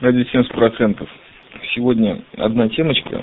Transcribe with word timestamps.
Ради 0.00 0.26
70%. 0.32 1.06
Сегодня 1.74 2.22
одна 2.38 2.70
темочка, 2.70 3.22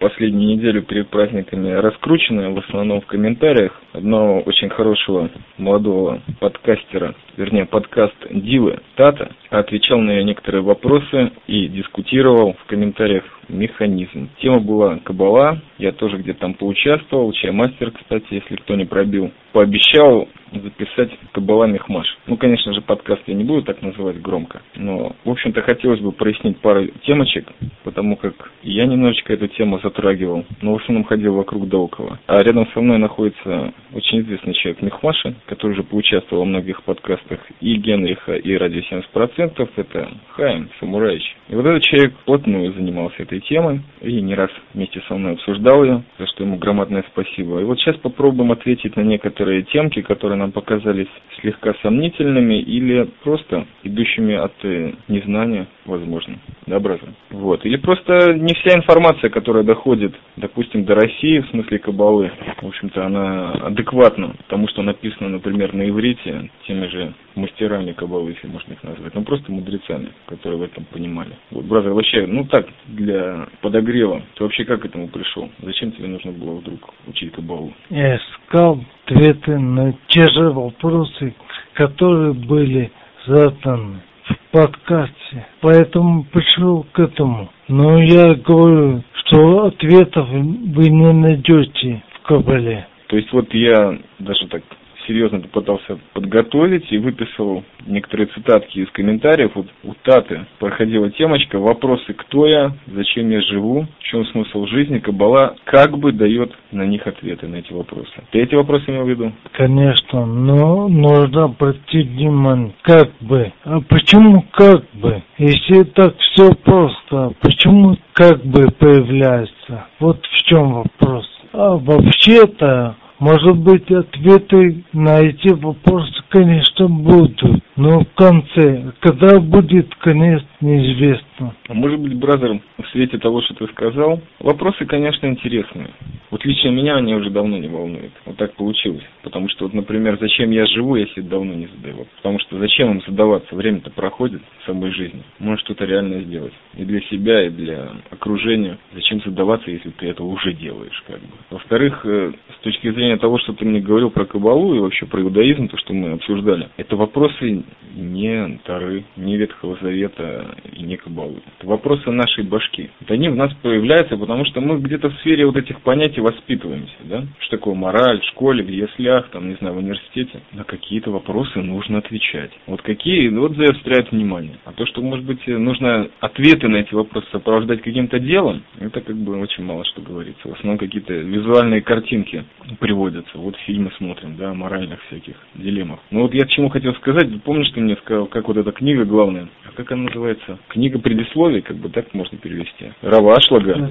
последнюю 0.00 0.56
неделю 0.56 0.80
перед 0.82 1.08
праздниками 1.10 1.68
раскрученная, 1.68 2.48
в 2.48 2.58
основном 2.60 3.02
в 3.02 3.06
комментариях, 3.06 3.78
одного 3.92 4.40
очень 4.40 4.70
хорошего 4.70 5.28
молодого 5.58 6.22
подкастера, 6.40 7.14
вернее 7.36 7.66
подкаст 7.66 8.14
Дивы 8.30 8.78
Тата, 8.96 9.32
отвечал 9.50 9.98
на 10.00 10.22
некоторые 10.22 10.62
вопросы 10.62 11.30
и 11.46 11.68
дискутировал 11.68 12.54
в 12.54 12.64
комментариях 12.68 13.24
механизм. 13.48 14.30
Тема 14.40 14.60
была 14.60 14.98
Кабала, 15.00 15.60
я 15.76 15.92
тоже 15.92 16.16
где-то 16.16 16.40
там 16.40 16.54
поучаствовал, 16.54 17.32
чаймастер, 17.32 17.90
кстати, 17.90 18.26
если 18.30 18.56
кто 18.56 18.76
не 18.76 18.86
пробил. 18.86 19.30
Пообещал 19.54 20.26
записать 20.52 21.10
Кабала 21.32 21.66
Мехмаш. 21.66 22.06
Ну, 22.26 22.36
конечно 22.36 22.72
же, 22.72 22.80
подкаст 22.80 23.22
я 23.26 23.34
не 23.34 23.44
буду 23.44 23.62
так 23.62 23.82
называть 23.82 24.20
громко, 24.20 24.62
но, 24.76 25.14
в 25.24 25.30
общем-то, 25.30 25.62
хотелось 25.62 26.00
бы 26.00 26.12
прояснить 26.12 26.58
пару 26.58 26.86
темочек, 27.06 27.46
потому 27.82 28.16
как 28.16 28.50
я 28.62 28.86
немножечко 28.86 29.32
эту 29.32 29.48
тему 29.48 29.80
затрагивал, 29.82 30.44
но 30.60 30.74
в 30.74 30.82
основном 30.82 31.04
ходил 31.04 31.34
вокруг 31.34 31.68
да 31.68 31.78
около. 31.78 32.18
А 32.26 32.42
рядом 32.42 32.66
со 32.72 32.80
мной 32.80 32.98
находится 32.98 33.72
очень 33.92 34.20
известный 34.20 34.54
человек 34.54 34.82
Мехмаши, 34.82 35.34
который 35.46 35.72
уже 35.72 35.82
поучаствовал 35.82 36.42
во 36.42 36.48
многих 36.48 36.82
подкастах 36.82 37.40
и 37.60 37.76
Генриха, 37.76 38.34
и 38.34 38.56
Радио 38.56 38.80
70%, 38.80 39.68
это 39.76 40.08
Хайм 40.30 40.68
Самураевич. 40.80 41.36
И 41.48 41.54
вот 41.54 41.66
этот 41.66 41.82
человек 41.82 42.14
плотную 42.24 42.72
занимался 42.72 43.22
этой 43.22 43.40
темой 43.40 43.82
и 44.00 44.20
не 44.20 44.34
раз 44.34 44.50
вместе 44.72 45.02
со 45.08 45.14
мной 45.14 45.32
обсуждал 45.34 45.84
ее, 45.84 46.02
за 46.18 46.26
что 46.26 46.44
ему 46.44 46.56
громадное 46.56 47.04
спасибо. 47.12 47.60
И 47.60 47.64
вот 47.64 47.78
сейчас 47.78 47.96
попробуем 47.96 48.52
ответить 48.52 48.96
на 48.96 49.02
некоторые 49.02 49.43
темки, 49.64 50.02
которые 50.02 50.38
нам 50.38 50.52
показались 50.52 51.08
слегка 51.40 51.74
сомнительными 51.82 52.60
или 52.60 53.08
просто 53.22 53.66
идущими 53.82 54.34
от 54.34 54.52
э, 54.62 54.92
незнания, 55.08 55.66
возможно, 55.84 56.38
браза? 56.66 57.14
Вот. 57.30 57.64
Или 57.64 57.76
просто 57.76 58.34
не 58.34 58.54
вся 58.54 58.76
информация, 58.76 59.30
которая 59.30 59.64
доходит, 59.64 60.14
допустим, 60.36 60.84
до 60.84 60.94
России, 60.94 61.40
в 61.40 61.48
смысле 61.50 61.78
кабалы, 61.78 62.30
в 62.60 62.66
общем-то, 62.66 63.04
она 63.04 63.52
адекватна 63.52 64.34
тому, 64.48 64.68
что 64.68 64.82
написано, 64.82 65.28
например, 65.28 65.74
на 65.74 65.88
иврите, 65.88 66.50
теми 66.66 66.86
же 66.86 67.14
мастерами 67.36 67.92
кабалы, 67.92 68.30
если 68.30 68.46
можно 68.48 68.72
их 68.72 68.82
назвать, 68.82 69.14
ну 69.14 69.22
просто 69.24 69.50
мудрецами, 69.50 70.10
которые 70.26 70.58
в 70.58 70.62
этом 70.62 70.84
понимали. 70.84 71.36
Вот, 71.50 71.64
браза, 71.64 71.90
вообще, 71.90 72.26
ну 72.26 72.44
так, 72.44 72.66
для 72.86 73.46
подогрева, 73.60 74.22
ты 74.34 74.44
вообще 74.44 74.64
как 74.64 74.82
к 74.82 74.86
этому 74.86 75.08
пришел? 75.08 75.48
Зачем 75.60 75.92
тебе 75.92 76.08
нужно 76.08 76.32
было 76.32 76.56
вдруг 76.56 76.94
учить 77.06 77.32
кабалу? 77.32 77.72
Я 77.90 78.16
искал 78.16 78.80
ответы 79.04 79.58
на 79.58 79.92
те 80.08 80.26
же 80.28 80.50
вопросы, 80.50 81.34
которые 81.74 82.32
были 82.32 82.90
заданы 83.26 84.02
в 84.24 84.52
подкасте. 84.52 85.46
Поэтому 85.60 86.24
пришел 86.24 86.86
к 86.92 86.98
этому. 86.98 87.50
Но 87.68 88.00
я 88.02 88.34
говорю, 88.34 89.02
что 89.14 89.66
ответов 89.66 90.28
вы 90.28 90.88
не 90.88 91.12
найдете 91.12 92.02
в 92.14 92.26
Кабале. 92.26 92.86
То 93.08 93.16
есть 93.16 93.32
вот 93.32 93.52
я 93.52 93.98
даже 94.18 94.46
так 94.48 94.62
серьезно 95.06 95.40
попытался 95.40 95.98
подготовить 96.12 96.90
и 96.92 96.98
выписал 96.98 97.64
некоторые 97.86 98.26
цитатки 98.28 98.78
из 98.78 98.90
комментариев. 98.90 99.52
Вот 99.54 99.66
у 99.82 99.94
Таты 100.02 100.46
проходила 100.58 101.10
темочка 101.10 101.58
«Вопросы, 101.58 102.12
кто 102.14 102.46
я, 102.46 102.72
зачем 102.86 103.30
я 103.30 103.40
живу, 103.42 103.86
в 103.98 104.02
чем 104.02 104.24
смысл 104.26 104.66
жизни, 104.66 104.98
Кабала 104.98 105.56
как 105.64 105.96
бы 105.98 106.12
дает 106.12 106.52
на 106.72 106.82
них 106.82 107.06
ответы, 107.06 107.46
на 107.46 107.56
эти 107.56 107.72
вопросы». 107.72 108.12
Ты 108.30 108.40
эти 108.40 108.54
вопросы 108.54 108.84
имел 108.88 109.04
в 109.04 109.08
виду? 109.08 109.32
Конечно, 109.52 110.26
но 110.26 110.88
нужно 110.88 111.44
обратить 111.44 112.08
внимание, 112.08 112.74
как 112.82 113.10
бы. 113.20 113.52
А 113.64 113.80
почему 113.80 114.44
как 114.52 114.84
бы? 114.94 115.22
Если 115.38 115.84
так 115.84 116.16
все 116.18 116.52
просто, 116.54 117.32
почему 117.40 117.96
как 118.12 118.44
бы 118.44 118.70
появляется? 118.78 119.86
Вот 119.98 120.24
в 120.24 120.42
чем 120.44 120.72
вопрос. 120.72 121.28
А 121.52 121.76
вообще-то 121.76 122.96
может 123.18 123.56
быть, 123.58 123.90
ответы 123.90 124.84
на 124.92 125.20
эти 125.20 125.48
вопросы, 125.48 126.23
конечно, 126.34 126.88
будут, 126.88 127.40
но 127.76 128.00
в 128.00 128.14
конце, 128.16 128.92
когда 128.98 129.38
будет 129.38 129.94
конец, 129.96 130.42
неизвестно. 130.60 131.54
А 131.68 131.74
может 131.74 132.00
быть, 132.00 132.14
бразер, 132.14 132.60
в 132.76 132.88
свете 132.88 133.18
того, 133.18 133.40
что 133.42 133.54
ты 133.54 133.68
сказал, 133.68 134.20
вопросы, 134.40 134.84
конечно, 134.84 135.26
интересные. 135.26 135.90
Вот 136.30 136.44
лично 136.44 136.70
меня 136.70 136.96
они 136.96 137.14
уже 137.14 137.30
давно 137.30 137.58
не 137.58 137.68
волнуют. 137.68 138.12
Вот 138.26 138.36
так 138.36 138.54
получилось. 138.54 139.04
Потому 139.22 139.48
что, 139.48 139.66
вот, 139.66 139.74
например, 139.74 140.18
зачем 140.20 140.50
я 140.50 140.66
живу, 140.66 140.96
себе 140.96 141.22
давно 141.22 141.54
не 141.54 141.68
задаю. 141.68 142.06
Потому 142.16 142.40
что 142.40 142.58
зачем 142.58 142.90
им 142.90 143.02
задаваться? 143.06 143.54
Время-то 143.54 143.90
проходит 143.90 144.42
в 144.60 144.66
самой 144.66 144.90
жизни. 144.90 145.22
Может 145.38 145.60
что-то 145.64 145.84
реальное 145.84 146.22
сделать. 146.22 146.52
И 146.76 146.84
для 146.84 147.00
себя, 147.02 147.46
и 147.46 147.50
для 147.50 147.92
окружения. 148.10 148.78
Зачем 148.94 149.22
задаваться, 149.22 149.70
если 149.70 149.90
ты 149.90 150.08
это 150.08 150.24
уже 150.24 150.54
делаешь, 150.54 151.04
как 151.06 151.20
бы. 151.20 151.28
Во-вторых, 151.50 152.00
э, 152.04 152.32
с 152.58 152.64
точки 152.64 152.90
зрения 152.90 153.16
того, 153.16 153.38
что 153.38 153.52
ты 153.52 153.64
мне 153.64 153.80
говорил 153.80 154.10
про 154.10 154.24
Кабалу 154.24 154.74
и 154.74 154.80
вообще 154.80 155.06
про 155.06 155.22
иудаизм, 155.22 155.68
то, 155.68 155.76
что 155.78 155.94
мы 155.94 156.10
обсуждали, 156.24 156.68
это 156.76 156.96
вопросы 156.96 157.64
не 157.94 158.58
Тары, 158.64 159.04
не 159.16 159.36
Ветхого 159.36 159.78
Завета 159.80 160.56
и 160.72 160.82
не 160.82 160.96
Кабалы. 160.96 161.42
Это 161.58 161.68
вопросы 161.68 162.10
нашей 162.10 162.44
башки. 162.44 162.90
Вот 163.00 163.10
они 163.10 163.28
в 163.28 163.36
нас 163.36 163.52
появляются, 163.62 164.16
потому 164.16 164.44
что 164.46 164.60
мы 164.60 164.78
где-то 164.78 165.10
в 165.10 165.18
сфере 165.20 165.46
вот 165.46 165.56
этих 165.56 165.80
понятий 165.82 166.20
воспитываемся, 166.20 166.94
да? 167.04 167.24
Что 167.40 167.56
такое 167.56 167.74
мораль 167.74 168.20
в 168.20 168.24
школе, 168.24 168.64
в 168.64 168.68
яслях, 168.68 169.28
там, 169.30 169.48
не 169.48 169.54
знаю, 169.56 169.74
в 169.74 169.78
университете. 169.78 170.40
На 170.52 170.64
какие-то 170.64 171.10
вопросы 171.10 171.60
нужно 171.60 171.98
отвечать. 171.98 172.50
Вот 172.66 172.82
какие, 172.82 173.28
вот 173.28 173.56
заостряют 173.56 174.10
внимание. 174.10 174.58
А 174.64 174.72
то, 174.72 174.86
что, 174.86 175.02
может 175.02 175.24
быть, 175.24 175.46
нужно 175.46 176.08
ответы 176.20 176.68
на 176.68 176.76
эти 176.76 176.94
вопросы 176.94 177.26
сопровождать 177.30 177.82
каким-то 177.82 178.18
делом, 178.18 178.62
это 178.80 179.00
как 179.00 179.16
бы 179.16 179.38
очень 179.38 179.64
мало 179.64 179.84
что 179.84 180.00
говорится. 180.00 180.48
В 180.48 180.52
основном 180.52 180.78
какие-то 180.78 181.12
визуальные 181.12 181.82
картинки 181.82 182.44
приводятся. 182.80 183.38
Вот 183.38 183.56
фильмы 183.66 183.92
смотрим, 183.98 184.36
да, 184.36 184.54
моральных 184.54 185.00
всяких 185.04 185.36
дилеммах. 185.54 186.00
Ну 186.14 186.22
вот 186.22 186.32
я 186.32 186.44
к 186.44 186.50
чему 186.50 186.68
хотел 186.68 186.94
сказать, 186.94 187.26
помнишь, 187.42 187.72
ты 187.72 187.80
мне 187.80 187.96
сказал, 187.96 188.26
как 188.26 188.46
вот 188.46 188.56
эта 188.56 188.70
книга 188.70 189.04
главная, 189.04 189.48
а 189.66 189.76
как 189.76 189.90
она 189.90 190.04
называется? 190.04 190.60
Книга 190.68 191.00
предисловий, 191.00 191.60
как 191.60 191.76
бы 191.78 191.88
так 191.88 192.14
можно 192.14 192.38
перевести. 192.38 192.92
Рава 193.02 193.34
Ашлага. 193.34 193.90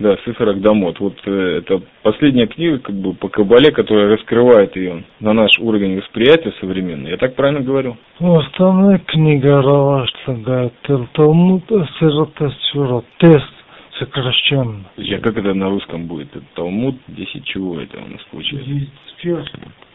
Да, 0.00 0.16
Сифер 0.24 0.48
Агдамот. 0.48 0.98
Вот 0.98 1.14
э, 1.26 1.58
это 1.58 1.82
последняя 2.02 2.48
книга, 2.48 2.80
как 2.80 2.96
бы, 2.96 3.14
по 3.14 3.28
Кабале, 3.28 3.70
которая 3.70 4.08
раскрывает 4.08 4.74
ее 4.74 5.04
на 5.20 5.32
наш 5.32 5.52
уровень 5.60 6.00
восприятия 6.00 6.52
современный. 6.60 7.10
Я 7.10 7.16
так 7.16 7.36
правильно 7.36 7.60
говорю? 7.60 7.96
Ну, 8.18 8.36
основная 8.36 8.98
книга 8.98 9.62
Рава 9.62 10.02
Ашлага, 10.02 10.72
это 10.72 11.06
Талмуд 11.12 11.70
Асирата 11.70 12.52
Сюра, 12.72 13.04
тест 13.18 13.54
сокращенно. 14.00 14.84
Я 14.96 15.20
как 15.20 15.36
это 15.36 15.54
на 15.54 15.68
русском 15.68 16.06
будет? 16.06 16.34
Это 16.34 16.44
Талмуд, 16.54 16.96
10 17.06 17.44
чего 17.44 17.78
это 17.78 17.98
у 17.98 18.08
нас 18.08 18.20
получается? 18.32 18.68
10 18.68 18.88
сфер. 19.18 19.44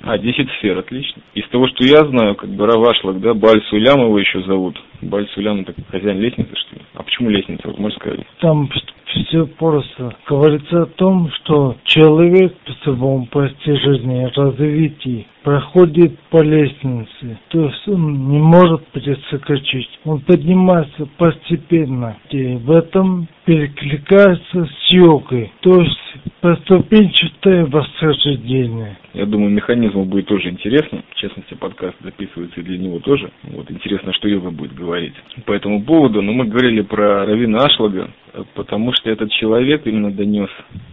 А, 0.05 0.19
10 0.19 0.49
сфер, 0.59 0.77
отлично. 0.77 1.19
Из 1.33 1.47
того, 1.49 1.67
что 1.67 1.83
я 1.83 2.07
знаю, 2.07 2.35
как 2.35 2.49
бы 2.51 2.67
Равашлак, 2.67 3.19
да, 3.21 3.33
Баль 3.33 3.63
его 3.71 4.19
еще 4.19 4.39
зовут. 4.43 4.79
Баль 5.01 5.27
Сулям 5.29 5.61
это 5.61 5.73
хозяин 5.89 6.19
лестницы, 6.19 6.51
что 6.55 6.75
ли? 6.75 6.81
А 6.93 7.01
почему 7.01 7.29
лестница, 7.31 7.67
вот 7.67 7.79
можешь 7.79 7.97
сказать? 7.97 8.19
Там 8.39 8.69
все 9.07 9.47
просто. 9.47 10.15
Говорится 10.27 10.83
о 10.83 10.85
том, 10.85 11.31
что 11.31 11.77
человек 11.85 12.53
в 12.67 12.83
своем 12.83 13.25
постижении, 13.25 14.31
развитии 14.35 15.25
проходит 15.43 16.19
по 16.29 16.43
лестнице, 16.43 17.39
то 17.49 17.65
есть 17.65 17.87
он 17.87 18.29
не 18.29 18.37
может 18.37 18.85
перескочить. 18.87 19.89
Он 20.03 20.19
поднимается 20.21 21.07
постепенно, 21.17 22.17
и 22.29 22.55
в 22.57 22.71
этом 22.71 23.27
перекликается 23.45 24.65
с 24.65 24.91
йогой, 24.91 25.51
то 25.61 25.81
есть 25.81 26.04
поступенчатое 26.45 27.65
восхождение. 27.65 28.97
Я 29.15 29.25
думаю, 29.25 29.49
механизм 29.49 30.03
будет 30.03 30.27
тоже 30.27 30.49
интересно. 30.49 31.01
В 31.09 31.15
частности, 31.15 31.55
подкаст 31.55 31.95
записывается 32.03 32.59
и 32.59 32.63
для 32.63 32.77
него 32.77 32.99
тоже. 32.99 33.31
Вот 33.45 33.71
интересно, 33.71 34.13
что 34.13 34.27
йога 34.27 34.51
будет 34.51 34.75
говорить 34.75 35.15
по 35.45 35.53
этому 35.53 35.81
поводу. 35.83 36.21
Но 36.21 36.33
мы 36.33 36.45
говорили 36.45 36.81
про 36.81 37.25
Равина 37.25 37.63
Ашлага, 37.63 38.11
потому 38.53 38.93
что 38.93 39.09
этот 39.09 39.31
человек 39.31 39.85
именно 39.85 40.11
донес 40.11 40.49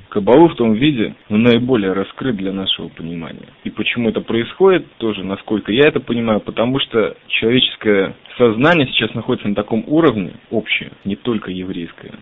Кабалу 0.09 0.49
в 0.49 0.57
том 0.57 0.75
виде, 0.75 1.15
но 1.31 1.39
наиболее 1.39 1.93
раскрыт 1.93 2.37
для 2.37 2.53
нашего 2.53 2.89
понимания. 2.89 3.49
И 3.65 3.71
почему 3.71 4.11
это 4.11 4.21
происходит, 4.21 4.87
тоже, 4.99 5.25
насколько 5.25 5.73
я 5.73 5.89
это 5.89 6.01
понимаю, 6.01 6.41
потому 6.41 6.79
что 6.81 7.17
человеческое 7.29 8.15
сознание 8.37 8.87
сейчас 8.89 9.15
находится 9.15 9.49
на 9.49 9.55
таком 9.55 9.85
уровне, 9.87 10.33
общее, 10.51 10.91
не 11.07 11.17
только 11.17 11.51
еврейское, 11.51 12.13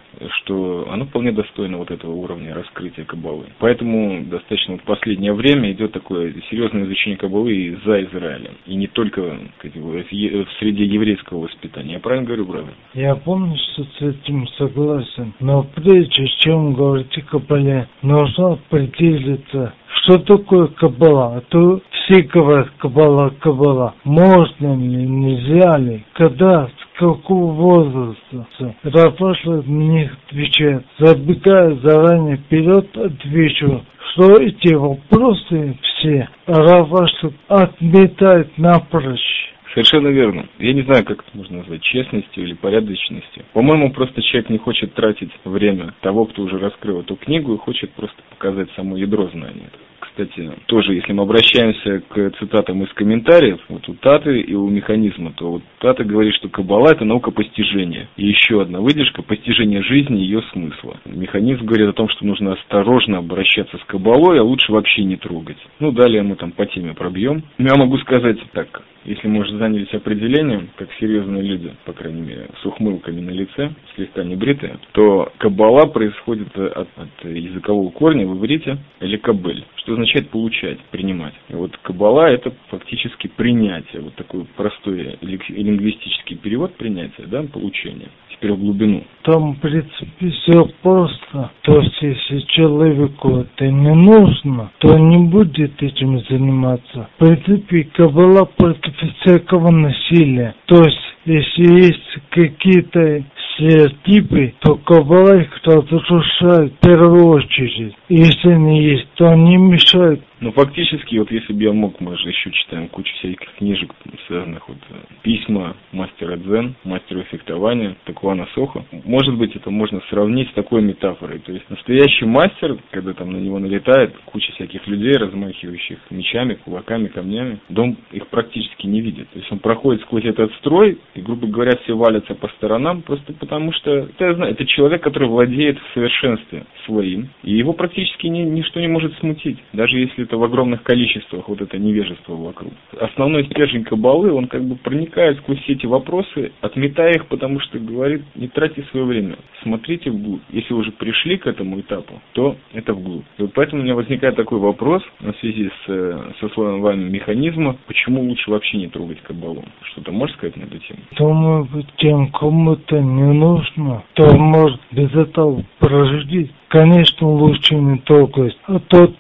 что 0.40 0.88
оно 0.90 1.06
вполне 1.06 1.32
достойно 1.32 1.78
вот 1.78 1.90
этого 1.90 2.12
уровня 2.12 2.54
раскрытия 2.54 3.04
Кабалы. 3.04 3.46
Поэтому 3.58 4.24
достаточно 4.24 4.78
в 4.78 4.82
последнее 4.84 5.32
время 5.32 5.72
идет 5.72 5.90
такое 5.90 6.32
серьезное 6.48 6.84
изучение 6.84 7.18
Кабалы 7.18 7.52
и 7.52 7.76
за 7.84 8.04
Израилем. 8.04 8.52
И 8.66 8.76
не 8.76 8.86
только 8.86 9.20
в 9.20 10.58
среде 10.60 10.84
еврейского 10.84 11.40
воспитания. 11.40 11.94
Я 11.94 11.98
правильно 11.98 12.26
говорю, 12.26 12.44
брат? 12.44 12.64
Я 12.94 13.16
полностью 13.16 13.84
с 13.84 14.02
этим 14.02 14.46
согласен. 14.58 15.09
Но 15.40 15.64
прежде 15.74 16.26
чем 16.38 16.74
говорить 16.74 17.16
о 17.18 17.22
Кабале, 17.22 17.88
нужно 18.02 18.52
определиться, 18.52 19.74
что 20.02 20.18
такое 20.18 20.68
Кабала. 20.68 21.36
А 21.36 21.40
то 21.48 21.80
все 21.90 22.22
говорят 22.22 22.70
Кабала, 22.78 23.30
Кабала. 23.40 23.94
Можно 24.04 24.76
ли, 24.76 25.06
нельзя 25.06 25.78
ли? 25.78 26.04
Когда 26.14 26.68
какого 26.98 27.52
возраста? 27.52 28.74
Рафаша 28.82 29.62
мне 29.66 30.10
отвечает, 30.28 30.84
забегая 30.98 31.76
заранее 31.82 32.36
вперед, 32.36 32.96
отвечу, 32.96 33.82
что 34.12 34.34
эти 34.36 34.74
вопросы 34.74 35.78
все 35.82 36.28
Рафаша 36.46 37.32
отметает 37.48 38.56
напрочь. 38.58 39.50
Совершенно 39.72 40.08
верно. 40.08 40.48
Я 40.58 40.72
не 40.72 40.82
знаю, 40.82 41.04
как 41.04 41.20
это 41.20 41.30
можно 41.36 41.58
назвать, 41.58 41.82
честностью 41.82 42.44
или 42.44 42.54
порядочностью. 42.54 43.44
По-моему, 43.52 43.92
просто 43.92 44.20
человек 44.22 44.50
не 44.50 44.58
хочет 44.58 44.94
тратить 44.94 45.30
время 45.44 45.94
того, 46.00 46.24
кто 46.26 46.42
уже 46.42 46.58
раскрыл 46.58 47.00
эту 47.00 47.16
книгу 47.16 47.54
и 47.54 47.58
хочет 47.58 47.92
просто 47.92 48.20
показать 48.30 48.68
само 48.74 48.96
ядро 48.96 49.28
знания 49.28 49.70
кстати, 50.10 50.50
тоже, 50.66 50.94
если 50.94 51.12
мы 51.12 51.22
обращаемся 51.22 52.02
к 52.08 52.30
цитатам 52.38 52.82
из 52.82 52.92
комментариев, 52.92 53.60
вот 53.68 53.88
у 53.88 53.94
Таты 53.94 54.40
и 54.40 54.54
у 54.54 54.68
механизма, 54.68 55.32
то 55.32 55.52
вот 55.52 55.62
Тата 55.78 56.04
говорит, 56.04 56.34
что 56.34 56.48
Каббала– 56.48 56.90
это 56.92 57.04
наука 57.04 57.30
постижения. 57.30 58.08
И 58.16 58.26
еще 58.26 58.60
одна 58.62 58.80
выдержка– 58.80 59.22
постижение 59.30 59.82
жизни 59.82 60.20
и 60.20 60.24
ее 60.24 60.42
смысла. 60.52 60.98
Механизм 61.04 61.64
говорит 61.64 61.88
о 61.88 61.92
том, 61.92 62.08
что 62.08 62.26
нужно 62.26 62.52
осторожно 62.54 63.18
обращаться 63.18 63.78
с 63.78 63.84
Каббалой, 63.84 64.40
а 64.40 64.44
лучше 64.44 64.72
вообще 64.72 65.04
не 65.04 65.16
трогать. 65.16 65.58
Ну, 65.78 65.92
далее 65.92 66.22
мы 66.22 66.36
там 66.36 66.52
по 66.52 66.66
теме 66.66 66.94
пробьем. 66.94 67.42
Я 67.58 67.76
могу 67.76 67.96
сказать 67.98 68.38
так, 68.52 68.82
если 69.04 69.28
мы 69.28 69.40
уже 69.40 69.56
занялись 69.56 69.92
определением, 69.94 70.68
как 70.76 70.88
серьезные 70.98 71.42
люди, 71.42 71.72
по 71.84 71.92
крайней 71.92 72.20
мере, 72.20 72.48
с 72.62 72.66
ухмылками 72.66 73.20
на 73.20 73.30
лице, 73.30 73.72
слегка 73.94 74.24
небритые, 74.24 74.78
то 74.92 75.32
каббала 75.38 75.86
происходит 75.86 76.56
от, 76.56 76.88
от 76.96 77.24
языкового 77.24 77.90
корня 77.90 78.26
в 78.26 78.36
иврите 78.38 78.78
или 79.00 79.16
кабель, 79.16 79.64
что 79.76 79.92
означает 79.92 80.28
получать, 80.30 80.78
принимать. 80.90 81.34
И 81.48 81.54
вот 81.54 81.76
каббала 81.78 82.28
это 82.28 82.52
фактически 82.68 83.28
принятие, 83.28 84.02
вот 84.02 84.14
такой 84.14 84.44
простой 84.56 85.18
лингвистический 85.20 86.36
перевод 86.36 86.74
принятия, 86.74 87.24
да, 87.26 87.42
получение 87.42 88.08
теперь 88.40 88.52
в 88.52 88.58
глубину. 88.58 89.04
Там, 89.22 89.52
в 89.52 89.60
принципе, 89.60 90.30
все 90.30 90.64
просто. 90.82 91.50
То 91.62 91.80
есть, 91.80 91.96
если 92.00 92.40
человеку 92.48 93.36
это 93.36 93.66
не 93.66 93.94
нужно, 93.94 94.70
то 94.78 94.98
не 94.98 95.18
будет 95.28 95.82
этим 95.82 96.20
заниматься. 96.28 97.08
В 97.18 97.26
принципе, 97.26 97.84
Каббала 97.94 98.44
против 98.44 98.94
всякого 99.20 99.70
насилия. 99.70 100.54
То 100.66 100.82
есть, 100.82 100.98
если 101.26 101.82
есть 101.82 102.18
какие-то 102.30 103.24
стереотипы, 103.54 104.54
то 104.60 104.76
Каббала 104.76 105.40
их 105.40 105.50
разрушает 105.64 106.72
в 106.72 106.86
первую 106.86 107.26
очередь. 107.26 107.94
Если 108.08 108.50
они 108.50 108.82
есть, 108.84 109.08
то 109.16 109.28
они 109.28 109.56
мешают 109.56 110.22
ну, 110.40 110.52
фактически, 110.52 111.16
вот 111.16 111.30
если 111.30 111.52
бы 111.52 111.62
я 111.62 111.72
мог, 111.72 112.00
мы 112.00 112.16
же 112.16 112.28
еще 112.28 112.50
читаем 112.50 112.88
кучу 112.88 113.12
всяких 113.16 113.52
книжек, 113.58 113.94
связанных 114.26 114.66
вот 114.68 114.78
э, 114.88 114.94
письма 115.22 115.76
мастера 115.92 116.36
дзен, 116.36 116.74
мастера 116.82 117.22
фехтования, 117.24 117.96
Такуана 118.04 118.48
Сохо. 118.54 118.84
Может 119.04 119.36
быть, 119.36 119.54
это 119.54 119.70
можно 119.70 120.00
сравнить 120.08 120.48
с 120.48 120.54
такой 120.54 120.80
метафорой. 120.80 121.40
То 121.40 121.52
есть 121.52 121.68
настоящий 121.68 122.24
мастер, 122.24 122.78
когда 122.90 123.12
там 123.12 123.32
на 123.32 123.36
него 123.36 123.58
налетает 123.58 124.16
куча 124.24 124.50
всяких 124.52 124.86
людей, 124.86 125.12
размахивающих 125.12 125.98
мечами, 126.08 126.54
кулаками, 126.54 127.08
камнями, 127.08 127.58
дом 127.68 127.98
их 128.10 128.26
практически 128.28 128.86
не 128.86 129.02
видит. 129.02 129.28
То 129.30 129.38
есть 129.38 129.52
он 129.52 129.58
проходит 129.58 130.00
сквозь 130.02 130.24
этот 130.24 130.54
строй, 130.54 130.98
и, 131.14 131.20
грубо 131.20 131.48
говоря, 131.48 131.76
все 131.82 131.94
валятся 131.94 132.34
по 132.34 132.48
сторонам, 132.48 133.02
просто 133.02 133.34
потому 133.34 133.72
что, 133.72 133.90
это, 133.90 134.24
я 134.24 134.34
знаю, 134.34 134.52
это 134.52 134.64
человек, 134.64 135.02
который 135.02 135.28
владеет 135.28 135.78
в 135.78 135.92
совершенстве 135.92 136.64
своим, 136.86 137.28
и 137.42 137.52
его 137.52 137.74
практически 137.74 138.26
ни, 138.26 138.40
ничто 138.40 138.80
не 138.80 138.88
может 138.88 139.12
смутить, 139.18 139.58
даже 139.74 139.98
если 139.98 140.29
это 140.30 140.38
в 140.38 140.44
огромных 140.44 140.84
количествах, 140.84 141.48
вот 141.48 141.60
это 141.60 141.76
невежество 141.76 142.36
вокруг. 142.36 142.72
Основной 142.98 143.44
стержень 143.46 143.82
кабалы, 143.82 144.32
он 144.32 144.46
как 144.46 144.62
бы 144.62 144.76
проникает 144.76 145.38
сквозь 145.38 145.58
все 145.62 145.72
эти 145.72 145.86
вопросы, 145.86 146.52
отметая 146.60 147.14
их, 147.14 147.26
потому 147.26 147.58
что 147.58 147.80
говорит, 147.80 148.22
не 148.36 148.46
тратьте 148.46 148.84
свое 148.90 149.04
время, 149.04 149.36
смотрите 149.62 150.10
вглубь. 150.10 150.42
Если 150.50 150.72
уже 150.72 150.92
пришли 150.92 151.36
к 151.36 151.48
этому 151.48 151.80
этапу, 151.80 152.20
то 152.32 152.56
это 152.72 152.94
вглубь. 152.94 153.24
Вот 153.38 153.52
поэтому 153.54 153.82
у 153.82 153.84
меня 153.84 153.96
возникает 153.96 154.36
такой 154.36 154.60
вопрос 154.60 155.02
в 155.18 155.32
связи 155.40 155.68
с, 155.68 155.88
э, 155.88 156.32
со 156.38 156.48
словом 156.50 156.80
вами 156.80 157.10
механизма, 157.10 157.76
почему 157.88 158.22
лучше 158.22 158.52
вообще 158.52 158.78
не 158.78 158.86
трогать 158.86 159.20
кабалу? 159.22 159.64
Что-то 159.82 160.12
можешь 160.12 160.36
сказать 160.36 160.56
на 160.56 160.62
эту 160.62 160.78
тему? 160.78 161.00
Думаю, 161.18 161.68
тем 161.96 162.28
кому-то 162.28 163.00
не 163.00 163.32
нужно, 163.32 164.04
то 164.14 164.32
может 164.36 164.80
без 164.92 165.12
этого 165.12 165.64
прожить 165.80 166.50
конечно, 166.70 167.28
лучше 167.28 167.74
не 167.74 167.98
трогать. 167.98 168.56
А 168.66 168.78
тот, 168.78 169.16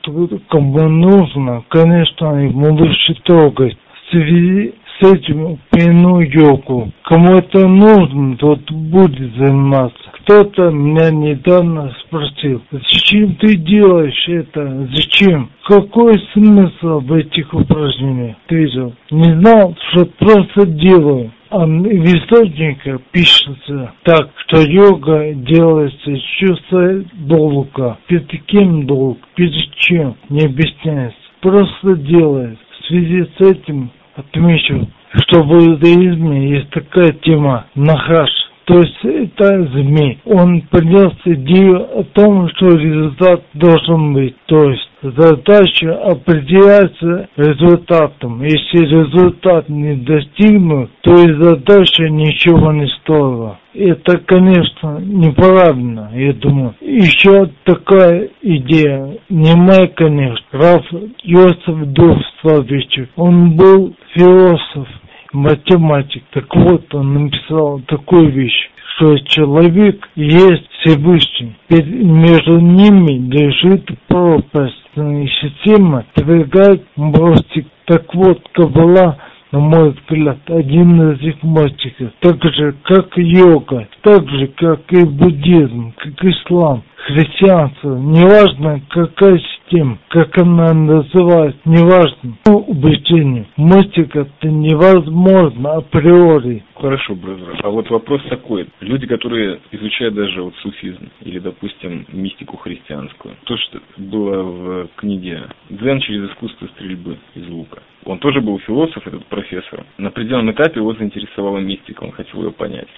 кому 0.48 0.78
нужно, 1.00 1.64
конечно, 1.68 2.44
ему 2.44 2.74
лучше 2.74 3.14
трогать. 3.24 3.76
В 3.76 4.10
связи 4.10 4.74
с 5.00 5.12
этим 5.12 5.58
пину 5.70 6.20
йогу. 6.20 6.92
Кому 7.04 7.36
это 7.36 7.66
нужно, 7.66 8.36
тот 8.36 8.70
будет 8.70 9.34
заниматься. 9.36 9.98
Кто-то 10.20 10.70
меня 10.70 11.10
недавно 11.10 11.94
спросил, 12.06 12.62
зачем 12.70 13.34
ты 13.36 13.56
делаешь 13.56 14.28
это? 14.28 14.88
Зачем? 14.94 15.50
Какой 15.66 16.20
смысл 16.32 17.00
в 17.00 17.12
этих 17.12 17.52
упражнениях? 17.54 18.36
Ты 18.46 18.56
видел? 18.56 18.92
Не 19.10 19.40
знал, 19.40 19.74
что 19.90 20.06
просто 20.18 20.66
делаю 20.66 21.32
в 21.50 22.04
источнике 22.04 22.98
пишется 23.10 23.92
так, 24.04 24.30
что 24.46 24.60
йога 24.60 25.34
делается 25.34 26.10
из 26.10 26.22
чувства 26.38 27.04
долга. 27.14 27.98
Перед 28.06 28.28
кем 28.46 28.86
долг? 28.86 29.18
Перед 29.34 29.74
чем? 29.74 30.16
Не 30.28 30.46
объясняется. 30.46 31.18
Просто 31.40 31.96
делает. 31.96 32.58
В 32.80 32.86
связи 32.86 33.24
с 33.36 33.40
этим 33.40 33.90
отмечу, 34.14 34.88
что 35.22 35.42
в 35.42 35.52
иудаизме 35.52 36.50
есть 36.50 36.70
такая 36.70 37.12
тема 37.12 37.66
нахаш. 37.74 38.30
То 38.64 38.78
есть 38.78 38.98
это 39.02 39.64
змей. 39.72 40.20
Он 40.24 40.60
принес 40.62 41.12
идею 41.24 41.98
о 41.98 42.04
том, 42.04 42.48
что 42.50 42.68
результат 42.68 43.42
должен 43.54 44.14
быть. 44.14 44.36
То 44.46 44.70
есть 44.70 44.89
задача 45.02 45.94
определяется 46.02 47.28
результатом. 47.36 48.42
Если 48.42 48.78
результат 48.78 49.68
не 49.68 49.94
достигнут, 49.96 50.90
то 51.02 51.14
и 51.14 51.32
задача 51.42 52.08
ничего 52.08 52.72
не 52.72 52.86
стоила. 53.00 53.58
Это, 53.72 54.18
конечно, 54.18 54.98
неправильно, 55.00 56.10
я 56.14 56.32
думаю. 56.32 56.74
Еще 56.80 57.50
такая 57.64 58.30
идея, 58.42 59.18
не 59.28 59.54
моя, 59.54 59.86
конечно, 59.88 60.44
Раф 60.52 60.84
Йосиф 61.22 61.92
Довславич, 61.92 63.08
он 63.16 63.56
был 63.56 63.94
философ, 64.14 64.88
математик. 65.32 66.24
Так 66.32 66.54
вот, 66.54 66.92
он 66.94 67.14
написал 67.14 67.80
такую 67.86 68.30
вещь, 68.30 68.70
что 69.00 69.18
человек 69.20 70.08
есть 70.14 70.68
Всевышний. 70.80 71.56
Между 71.70 72.60
ними 72.60 73.18
лежит 73.30 73.88
пропасть 74.06 74.74
система 74.94 76.04
продвигает 76.14 76.84
мостик. 76.96 77.66
Так 77.86 78.14
вот, 78.14 78.40
Кабала, 78.52 79.16
на 79.52 79.58
мой 79.58 79.90
взгляд, 79.92 80.38
один 80.48 81.12
из 81.12 81.20
этих 81.20 81.42
мостиков. 81.42 82.10
Так 82.20 82.42
же, 82.42 82.74
как 82.84 83.16
йога, 83.16 83.88
так 84.02 84.28
же, 84.28 84.48
как 84.48 84.80
и 84.92 85.04
буддизм, 85.04 85.92
как 85.96 86.24
ислам, 86.24 86.82
христианство, 87.06 87.96
неважно 87.96 88.80
какая 88.90 89.40
система, 89.70 89.98
как 90.08 90.36
она 90.38 90.72
называется, 90.72 91.60
неважно, 91.64 92.36
ну, 92.46 92.58
убеждение. 92.58 93.46
Мостик 93.56 94.14
это 94.16 94.48
невозможно 94.48 95.74
априори. 95.74 96.64
Хорошо, 96.74 97.14
Brother. 97.14 97.60
А 97.62 97.70
вот 97.70 97.90
вопрос 97.90 98.22
такой. 98.28 98.66
Люди, 98.80 99.06
которые 99.06 99.60
изучают 99.70 100.14
даже 100.14 100.42
вот 100.42 100.54
суфизм 100.56 101.10
или, 101.20 101.38
допустим, 101.38 102.06
мистику 102.12 102.56
христианскую, 102.56 103.34
то, 103.44 103.56
что 103.56 103.80
было 103.96 104.42
в 104.42 104.88
книге 104.96 105.42
«Дзен 105.68 106.00
через 106.00 106.30
искусство 106.30 106.66
стрельбы 106.68 107.18
из 107.34 107.46
лука», 107.48 107.82
он 108.04 108.18
тоже 108.18 108.40
был 108.40 108.58
философ, 108.60 109.06
этот 109.06 109.26
профессор. 109.26 109.84
На 109.98 110.08
определенном 110.08 110.52
этапе 110.52 110.80
его 110.80 110.94
заинтересовала 110.94 111.58
мистика, 111.58 112.02
он 112.02 112.12
хотел 112.12 112.42
ее 112.42 112.50
понять. 112.50 112.88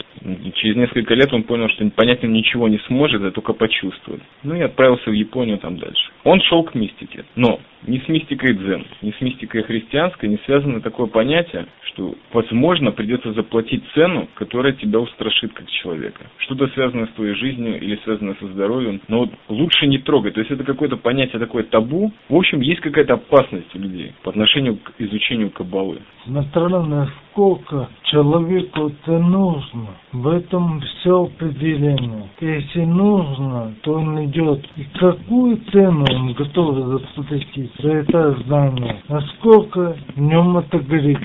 Через 0.54 0.76
несколько 0.76 1.14
лет 1.14 1.32
он 1.32 1.42
понял, 1.42 1.68
что 1.70 1.88
понять 1.90 2.22
он 2.22 2.32
ничего 2.32 2.68
не 2.68 2.78
сможет, 2.86 3.22
а 3.22 3.32
только 3.32 3.52
почувствовать. 3.52 4.22
Ну 4.44 4.54
и 4.54 4.60
отправился 4.60 5.10
в 5.10 5.12
Японию 5.12 5.58
там 5.58 5.76
дальше. 5.76 6.10
Он 6.24 6.40
шел 6.42 6.61
к 6.62 6.74
мистике, 6.74 7.24
но 7.36 7.60
ни 7.86 7.98
с 7.98 8.08
мистикой 8.08 8.54
дзен, 8.54 8.86
ни 9.02 9.10
с 9.12 9.20
мистикой 9.20 9.62
христианской 9.62 10.28
не 10.28 10.38
связано 10.44 10.80
такое 10.80 11.06
понятие, 11.06 11.66
что, 11.92 12.14
возможно, 12.32 12.92
придется 12.92 13.32
заплатить 13.32 13.82
цену, 13.94 14.28
которая 14.34 14.72
тебя 14.72 15.00
устрашит 15.00 15.52
как 15.52 15.68
человека. 15.70 16.26
Что-то 16.38 16.68
связано 16.68 17.06
с 17.06 17.10
твоей 17.10 17.34
жизнью 17.34 17.80
или 17.80 17.96
связано 18.04 18.34
со 18.40 18.46
здоровьем, 18.48 19.00
но 19.08 19.20
вот 19.20 19.30
лучше 19.48 19.86
не 19.86 19.98
трогать. 19.98 20.34
То 20.34 20.40
есть 20.40 20.50
это 20.50 20.64
какое-то 20.64 20.96
понятие 20.96 21.38
такое 21.38 21.64
табу. 21.64 22.12
В 22.28 22.34
общем, 22.34 22.60
есть 22.60 22.80
какая-то 22.80 23.14
опасность 23.14 23.74
у 23.74 23.78
людей 23.78 24.12
по 24.22 24.30
отношению 24.30 24.76
к 24.76 24.92
изучению 24.98 25.50
кабалы. 25.50 25.98
Смотря 26.24 26.68
насколько 27.32 27.88
человеку 28.04 28.88
это 28.88 29.18
нужно. 29.18 29.86
В 30.12 30.28
этом 30.28 30.80
все 30.80 31.24
определение. 31.24 32.28
Если 32.40 32.84
нужно, 32.84 33.74
то 33.82 33.94
он 33.94 34.24
идет. 34.26 34.64
И 34.76 34.84
какую 34.98 35.56
цену 35.70 36.04
он 36.10 36.34
готов 36.34 37.00
заплатить 37.16 37.72
за 37.80 37.92
это 37.92 38.36
знание? 38.46 39.02
Насколько 39.08 39.96
в 40.14 40.20
нем 40.20 40.58
это 40.58 40.78
горит? 40.78 41.18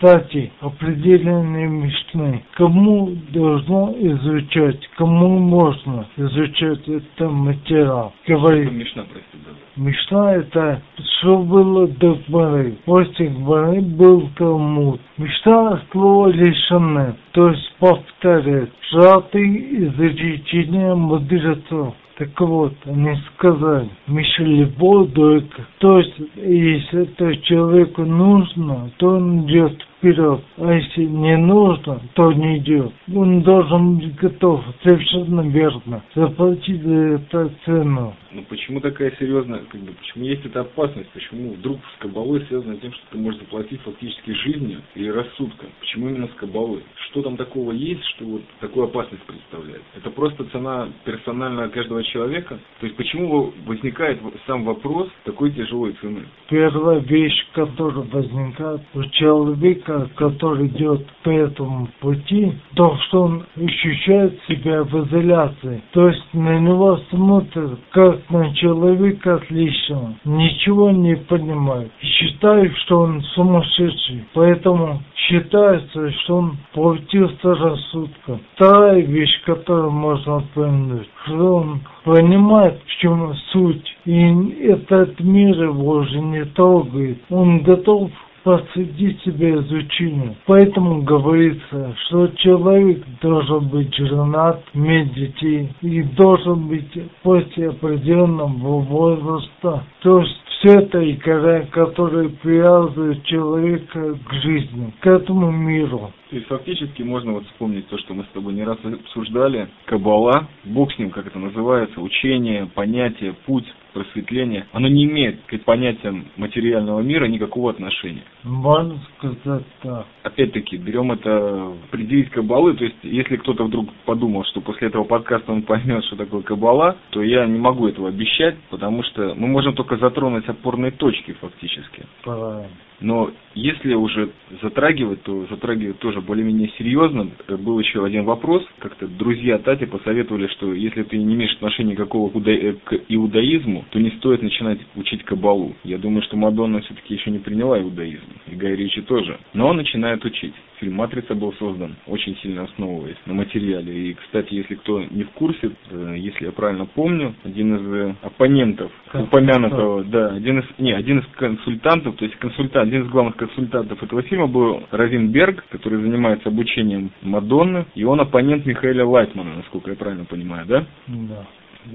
Кстати, 0.00 0.50
определенные 0.60 1.68
Мишны. 1.68 2.42
Кому 2.54 3.10
должно 3.32 3.94
изучать, 3.98 4.80
кому 4.96 5.38
можно 5.38 6.06
изучать 6.16 6.88
этот 6.88 7.30
материал? 7.30 8.14
Говорит. 8.26 8.72
Мишна, 8.72 9.02
прости, 9.02 9.36
да. 9.44 9.50
Мишна 9.76 10.34
это 10.36 10.80
что 11.20 11.42
было 11.42 11.86
до 11.86 12.18
Гмары. 12.26 12.78
После 12.86 13.26
Гмары 13.26 13.82
был 13.82 14.30
Талмуд. 14.36 15.02
Мишна 15.18 15.82
слово 15.92 16.28
лишены, 16.28 17.14
то 17.32 17.50
есть 17.50 17.76
повторять. 17.78 18.70
Сжатый 18.90 19.84
изречения 19.84 20.94
мудрецов. 20.94 21.94
Так 22.16 22.40
вот, 22.40 22.74
они 22.86 23.16
сказали, 23.34 23.88
Мишель 24.06 24.66
Бодойка. 24.78 25.66
То 25.78 25.98
есть, 25.98 26.14
если 26.36 27.02
это 27.02 27.36
человеку 27.44 28.02
нужно, 28.02 28.90
то 28.98 29.16
он 29.16 29.46
идет 29.46 29.86
вперед. 30.00 30.40
А 30.56 30.72
если 30.72 31.04
не 31.04 31.36
нужно, 31.36 32.00
то 32.14 32.32
не 32.32 32.58
идет. 32.58 32.92
Он 33.14 33.42
должен 33.42 33.98
быть 33.98 34.14
готов 34.16 34.64
совершенно 34.82 35.42
верно 35.42 36.02
заплатить 36.14 36.82
за 36.82 36.94
это 36.94 37.50
цену. 37.64 38.14
Ну 38.32 38.42
почему 38.48 38.80
такая 38.80 39.12
серьезная, 39.18 39.60
как 39.68 39.80
бы, 39.80 39.92
почему 39.92 40.24
есть 40.24 40.44
эта 40.46 40.60
опасность, 40.60 41.10
почему 41.10 41.52
вдруг 41.52 41.78
с 41.96 42.02
кабалой 42.02 42.44
связано 42.46 42.76
с 42.76 42.80
тем, 42.80 42.92
что 42.92 43.02
ты 43.10 43.18
можешь 43.18 43.40
заплатить 43.40 43.80
фактически 43.82 44.30
жизнью 44.30 44.82
или 44.94 45.08
рассудком? 45.08 45.68
Почему 45.80 46.08
именно 46.08 46.28
с 46.28 46.34
кабалой? 46.34 46.82
Что 47.10 47.22
там 47.22 47.36
такого 47.36 47.72
есть, 47.72 48.04
что 48.16 48.24
вот 48.24 48.42
такую 48.60 48.84
опасность 48.84 49.22
представляет? 49.24 49.82
Это 49.96 50.10
просто 50.10 50.44
цена 50.44 50.88
персональная 51.04 51.68
каждого 51.68 52.02
человека? 52.04 52.58
То 52.80 52.86
есть 52.86 52.96
почему 52.96 53.52
возникает 53.66 54.20
сам 54.46 54.64
вопрос 54.64 55.08
такой 55.24 55.50
тяжелой 55.50 55.92
цены? 56.00 56.22
Первая 56.48 57.00
вещь, 57.00 57.46
которая 57.52 58.04
возникает 58.04 58.82
у 58.94 59.02
человека, 59.04 59.89
человека, 59.90 60.10
который 60.16 60.66
идет 60.68 61.06
по 61.22 61.30
этому 61.30 61.88
пути, 62.00 62.52
то, 62.74 62.96
что 63.06 63.22
он 63.22 63.44
ощущает 63.56 64.38
себя 64.48 64.84
в 64.84 65.06
изоляции. 65.06 65.82
То 65.92 66.08
есть 66.08 66.22
на 66.32 66.58
него 66.58 66.98
смотрят 67.10 67.78
как 67.90 68.18
на 68.30 68.54
человека 68.54 69.36
отличного, 69.36 70.14
ничего 70.24 70.90
не 70.90 71.16
понимает. 71.16 71.90
Считают, 72.00 72.76
что 72.78 73.00
он 73.00 73.22
сумасшедший. 73.34 74.24
Поэтому 74.34 75.02
считается, 75.14 76.10
что 76.22 76.36
он 76.36 76.56
повредился 76.72 77.54
рассудком. 77.54 78.40
Вторая 78.54 79.00
вещь, 79.00 79.42
которую 79.44 79.90
можно 79.90 80.42
понять, 80.54 81.08
что 81.24 81.56
он 81.56 81.80
понимает, 82.04 82.80
в 82.86 82.96
чем 83.00 83.34
суть, 83.52 83.96
и 84.04 84.64
этот 84.64 85.20
мир 85.20 85.62
его 85.62 85.92
уже 85.92 86.20
не 86.20 86.44
трогает. 86.46 87.18
Он 87.30 87.60
готов 87.60 88.10
посвяти 88.42 89.18
себя 89.24 89.56
изучению. 89.56 90.36
Поэтому 90.46 91.02
говорится, 91.02 91.94
что 92.06 92.28
человек 92.36 93.04
должен 93.20 93.68
быть 93.68 93.94
женат, 93.94 94.62
иметь 94.74 95.12
детей 95.14 95.70
и 95.82 96.02
должен 96.02 96.68
быть 96.68 96.92
после 97.22 97.70
определенного 97.70 98.80
возраста. 98.80 99.84
То 100.00 100.20
есть 100.20 100.40
все 100.60 100.80
это 100.80 101.00
икоры, 101.00 101.66
которые 101.72 102.28
привязывают 102.28 103.24
человека 103.24 104.14
к 104.28 104.32
жизни, 104.34 104.92
к 105.00 105.06
этому 105.06 105.50
миру. 105.50 106.12
То 106.28 106.36
есть 106.36 106.48
фактически 106.48 107.02
можно 107.02 107.32
вот 107.32 107.46
вспомнить 107.46 107.88
то, 107.88 107.98
что 107.98 108.14
мы 108.14 108.24
с 108.24 108.28
тобой 108.28 108.52
не 108.52 108.64
раз 108.64 108.78
обсуждали. 108.84 109.68
Кабала, 109.86 110.48
бог 110.64 110.92
с 110.92 110.98
ним, 110.98 111.10
как 111.10 111.26
это 111.26 111.38
называется, 111.38 112.00
учение, 112.00 112.66
понятие, 112.66 113.34
путь, 113.46 113.66
просветление, 113.92 114.66
оно 114.72 114.88
не 114.88 115.04
имеет 115.04 115.40
к 115.46 115.58
понятиям 115.64 116.26
материального 116.36 117.00
мира 117.00 117.26
никакого 117.26 117.70
отношения. 117.70 118.22
Можно 118.42 118.98
сказать 119.16 119.64
так. 119.82 120.06
Опять-таки, 120.22 120.76
берем 120.76 121.12
это 121.12 121.72
определить 121.88 122.30
кабалы, 122.30 122.74
то 122.74 122.84
есть 122.84 122.96
если 123.02 123.36
кто-то 123.36 123.64
вдруг 123.64 123.92
подумал, 124.04 124.44
что 124.44 124.60
после 124.60 124.88
этого 124.88 125.04
подкаста 125.04 125.52
он 125.52 125.62
поймет, 125.62 126.04
что 126.04 126.16
такое 126.16 126.42
кабала, 126.42 126.96
то 127.10 127.22
я 127.22 127.46
не 127.46 127.58
могу 127.58 127.88
этого 127.88 128.08
обещать, 128.08 128.56
потому 128.70 129.02
что 129.04 129.34
мы 129.34 129.48
можем 129.48 129.74
только 129.74 129.96
затронуть 129.96 130.48
опорные 130.48 130.90
точки 130.92 131.32
фактически. 131.32 132.06
Правильно. 132.22 132.68
Но 133.00 133.30
если 133.54 133.94
уже 133.94 134.30
затрагивать, 134.62 135.22
то 135.22 135.46
затрагивать 135.46 135.98
тоже 135.98 136.20
более-менее 136.20 136.70
серьезно. 136.78 137.30
Был 137.48 137.78
еще 137.80 138.04
один 138.04 138.24
вопрос. 138.24 138.64
Как-то 138.78 139.08
друзья 139.08 139.58
Тати 139.58 139.86
посоветовали, 139.86 140.46
что 140.48 140.72
если 140.72 141.02
ты 141.02 141.18
не 141.18 141.34
имеешь 141.34 141.54
отношения 141.54 141.96
какого 141.96 142.30
э, 142.48 142.74
к 142.84 142.94
иудаизму, 143.08 143.84
то 143.90 143.98
не 143.98 144.10
стоит 144.12 144.42
начинать 144.42 144.78
учить 144.94 145.24
кабалу. 145.24 145.74
Я 145.84 145.98
думаю, 145.98 146.22
что 146.22 146.36
Мадонна 146.36 146.80
все-таки 146.82 147.14
еще 147.14 147.30
не 147.30 147.38
приняла 147.38 147.80
иудаизм. 147.80 148.22
И 148.46 148.54
Гай 148.54 148.76
Ричи 148.76 149.02
тоже. 149.02 149.38
Но 149.52 149.68
он 149.68 149.76
начинает 149.76 150.24
учить. 150.24 150.54
Фильм 150.80 150.94
«Матрица» 150.94 151.34
был 151.34 151.52
создан, 151.54 151.96
очень 152.06 152.36
сильно 152.38 152.62
основываясь 152.62 153.18
на 153.26 153.34
материале. 153.34 154.10
И, 154.10 154.14
кстати, 154.14 154.54
если 154.54 154.76
кто 154.76 155.02
не 155.02 155.24
в 155.24 155.30
курсе, 155.30 155.72
э, 155.90 156.14
если 156.16 156.46
я 156.46 156.52
правильно 156.52 156.86
помню, 156.86 157.34
один 157.44 157.76
из 157.76 157.92
э, 157.92 158.14
оппонентов 158.22 158.90
упомянутого, 159.12 160.04
да, 160.04 160.28
один 160.28 160.60
из, 160.60 160.64
не, 160.78 160.92
один 160.92 161.18
из 161.18 161.26
консультантов, 161.36 162.16
то 162.16 162.24
есть 162.24 162.36
консультант, 162.36 162.88
один 162.88 163.02
из 163.02 163.08
главных 163.10 163.36
консультантов 163.40 164.02
этого 164.02 164.22
фильма 164.22 164.46
был 164.46 164.82
Равин 164.90 165.32
Берг, 165.32 165.64
который 165.70 166.02
занимается 166.02 166.50
обучением 166.50 167.10
Мадонны, 167.22 167.86
и 167.94 168.04
он 168.04 168.20
оппонент 168.20 168.66
Михаила 168.66 169.08
Лайтмана, 169.08 169.56
насколько 169.56 169.90
я 169.90 169.96
правильно 169.96 170.26
понимаю, 170.26 170.66
да? 170.66 170.86
Да 171.08 171.46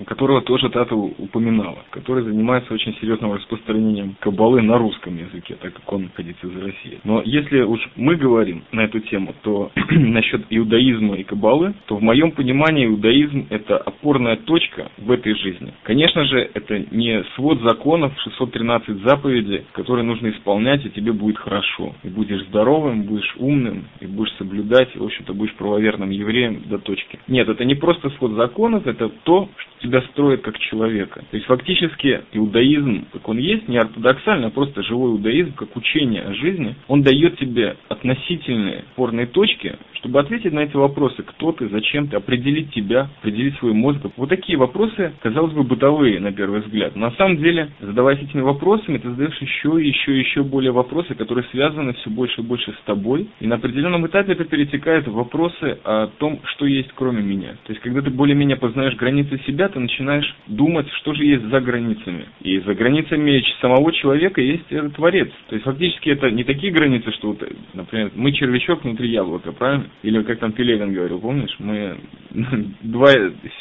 которого 0.06 0.42
тоже 0.42 0.70
Тата 0.70 0.96
упоминала, 0.96 1.80
который 1.92 2.24
занимается 2.24 2.74
очень 2.74 2.96
серьезным 3.00 3.34
распространением 3.34 4.16
кабалы 4.20 4.62
на 4.62 4.78
русском 4.78 5.18
языке, 5.18 5.56
так 5.62 5.74
как 5.74 5.92
он 5.92 6.04
находится 6.04 6.48
из 6.48 6.56
России. 6.58 7.00
Но 7.04 7.22
если 7.24 7.62
уж 7.62 7.80
мы 7.96 8.16
говорим 8.16 8.64
на 8.72 8.82
эту 8.82 9.00
тему, 9.00 9.34
то 9.42 9.72
насчет 9.92 10.46
иудаизма 10.50 11.16
и 11.16 11.24
кабалы, 11.24 11.74
то 11.86 11.98
в 11.98 12.02
моем 12.02 12.32
понимании 12.32 12.86
иудаизм 12.86 13.48
это 13.50 13.78
опорная 13.78 14.38
точка 14.38 14.92
в 14.98 15.12
этой 15.12 15.36
жизни. 15.36 15.74
Конечно 15.84 16.26
же, 16.26 16.50
это 16.54 16.80
не 16.92 17.24
свод 17.36 17.62
законов, 17.62 18.14
613 18.24 19.04
заповедей, 19.04 19.66
которые 19.74 20.06
нужно 20.06 20.30
исполнять, 20.30 20.86
и 20.86 20.90
тебе 20.90 21.12
будет 21.12 21.38
хорошо. 21.38 21.96
И 22.04 22.10
будешь 22.10 22.46
здоровым, 22.48 23.04
будешь 23.04 23.36
умным, 23.38 23.86
и 24.00 24.06
будешь 24.06 24.34
соблюдать, 24.38 24.90
и, 24.96 25.00
в 25.00 25.04
общем-то, 25.04 25.34
будешь 25.34 25.54
правоверным 25.56 26.10
евреем 26.10 26.64
до 26.66 26.78
точки. 26.78 27.20
Нет, 27.28 27.48
это 27.50 27.66
не 27.66 27.76
просто 27.76 28.10
свод 28.12 28.32
законов, 28.34 28.88
это 28.88 29.10
то, 29.24 29.50
тебя 29.86 30.02
строит 30.12 30.42
как 30.42 30.58
человека. 30.60 31.22
То 31.30 31.38
есть 31.38 31.46
фактически 31.46 32.22
иудаизм, 32.34 33.06
как 33.14 33.28
он 33.28 33.38
есть, 33.38 33.68
не 33.68 33.78
ортодоксальный, 33.78 34.48
а 34.48 34.52
просто 34.52 34.84
живой 34.84 35.12
иудаизм, 35.12 35.54
как 35.54 35.76
учение 35.76 36.24
о 36.24 36.34
жизни, 36.34 36.76
он 36.88 37.02
дает 37.04 37.38
тебе 37.38 37.78
относительные 37.90 38.86
опорные 38.94 39.28
точки, 39.28 39.76
чтобы 39.94 40.20
ответить 40.20 40.54
на 40.54 40.60
эти 40.60 40.76
вопросы, 40.76 41.24
кто 41.24 41.52
ты, 41.52 41.68
зачем 41.70 42.08
ты, 42.08 42.18
определить 42.18 42.72
тебя, 42.74 43.10
определить 43.20 43.56
свой 43.58 43.74
мозг. 43.74 44.00
Вот 44.18 44.30
такие 44.30 44.58
вопросы, 44.58 45.14
казалось 45.22 45.54
бы, 45.54 45.64
бытовые 45.64 46.20
на 46.20 46.32
первый 46.32 46.62
взгляд. 46.62 46.96
Но 46.96 47.10
на 47.10 47.12
самом 47.16 47.38
деле, 47.38 47.70
задаваясь 47.80 48.22
этими 48.22 48.42
вопросами, 48.42 48.98
ты 48.98 49.10
задаешь 49.10 49.38
еще 49.42 49.82
и 49.82 49.88
еще 49.88 50.16
и 50.16 50.20
еще 50.20 50.44
более 50.44 50.72
вопросы, 50.72 51.16
которые 51.16 51.46
связаны 51.52 51.94
все 51.94 52.10
больше 52.10 52.42
и 52.42 52.44
больше 52.44 52.72
с 52.72 52.86
тобой. 52.86 53.30
И 53.40 53.48
на 53.48 53.56
определенном 53.56 54.06
этапе 54.08 54.34
это 54.34 54.46
перетекает 54.46 55.08
в 55.08 55.14
вопросы 55.14 55.78
о 55.84 56.08
том, 56.18 56.40
что 56.44 56.66
есть 56.66 56.92
кроме 56.96 57.22
меня. 57.22 57.52
То 57.66 57.74
есть, 57.74 57.82
когда 57.82 58.02
ты 58.02 58.10
более-менее 58.10 58.58
познаешь 58.58 58.96
границы 58.96 59.40
себя, 59.46 59.70
ты 59.76 59.82
начинаешь 59.82 60.36
думать, 60.48 60.90
что 61.02 61.14
же 61.14 61.26
есть 61.26 61.44
за 61.44 61.60
границами. 61.60 62.26
И 62.42 62.60
за 62.60 62.74
границами 62.74 63.44
самого 63.60 63.92
человека 63.92 64.40
есть 64.40 64.64
этот 64.70 64.96
Творец. 64.96 65.30
То 65.50 65.56
есть, 65.56 65.66
фактически, 65.66 66.10
это 66.10 66.32
не 66.32 66.46
такие 66.46 66.72
границы, 66.72 67.12
что, 67.12 67.30
вот, 67.30 67.44
например, 67.74 68.12
мы 68.16 68.32
червячок 68.32 68.84
внутри 68.84 69.10
яблока, 69.10 69.52
правильно? 69.52 69.88
Или 70.02 70.24
как 70.24 70.40
там 70.40 70.54
Пелевин 70.54 70.94
говорил, 70.94 71.20
помнишь, 71.20 71.54
мы 71.60 71.98
два 72.84 73.12